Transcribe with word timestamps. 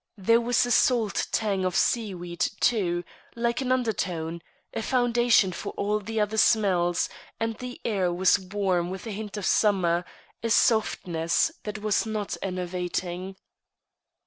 There 0.17 0.41
was 0.41 0.65
a 0.65 0.71
salt 0.71 1.27
tang 1.31 1.63
of 1.63 1.75
seaweed, 1.75 2.39
too, 2.59 3.03
like 3.35 3.61
an 3.61 3.71
undertone, 3.71 4.41
a 4.73 4.81
foundation 4.81 5.51
for 5.51 5.73
all 5.73 5.99
the 5.99 6.19
other 6.19 6.37
smells; 6.37 7.07
and 7.39 7.55
the 7.59 7.79
air 7.85 8.11
was 8.11 8.39
warm 8.39 8.89
with 8.89 9.05
a 9.05 9.11
hint 9.11 9.37
of 9.37 9.45
summer, 9.45 10.03
a 10.41 10.49
softness 10.49 11.51
that 11.65 11.77
was 11.83 12.07
not 12.07 12.35
enervating. 12.41 13.35